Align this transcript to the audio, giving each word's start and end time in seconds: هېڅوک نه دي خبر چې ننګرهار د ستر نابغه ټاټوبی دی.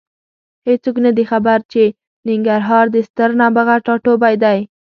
هېڅوک 0.67 0.95
نه 1.05 1.11
دي 1.17 1.25
خبر 1.31 1.57
چې 1.71 1.83
ننګرهار 2.27 2.85
د 2.91 2.97
ستر 3.07 3.29
نابغه 3.39 3.75
ټاټوبی 3.85 4.35
دی. 4.43 4.59